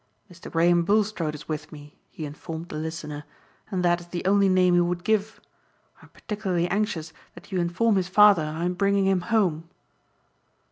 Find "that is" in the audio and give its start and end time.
3.85-4.07